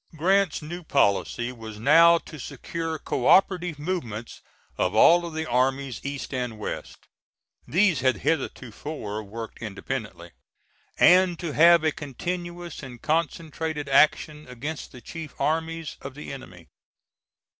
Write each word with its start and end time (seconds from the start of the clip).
Grant's 0.15 0.63
new 0.63 0.81
policy 0.81 1.51
was 1.51 1.77
now 1.77 2.17
to 2.17 2.39
secure 2.39 2.97
co 2.97 3.27
operative 3.27 3.77
movements 3.77 4.41
of 4.75 4.95
all 4.95 5.29
the 5.29 5.45
armies 5.47 6.01
East 6.03 6.33
and 6.33 6.57
West 6.57 7.05
these 7.67 7.99
had 7.99 8.15
heretofore 8.21 9.21
worked 9.21 9.61
independently 9.61 10.31
and 10.97 11.37
to 11.37 11.51
have 11.53 11.83
a 11.83 11.91
continuous 11.91 12.81
and 12.81 12.99
concentrated 13.03 13.87
action 13.89 14.47
against 14.47 14.91
the 14.91 15.01
chief 15.01 15.39
armies 15.39 15.97
of 16.01 16.15
the 16.15 16.33
enemy. 16.33 16.67